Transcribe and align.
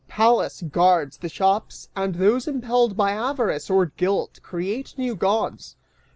Pallas 0.09 0.63
guards 0.63 1.17
the 1.17 1.29
shops, 1.29 1.89
And 1.95 2.15
those 2.15 2.47
impelled 2.47 2.97
by 2.97 3.11
Avarice 3.11 3.69
or 3.69 3.85
Guilt, 3.85 4.39
create 4.41 4.95
new 4.97 5.15
Gods! 5.15 5.75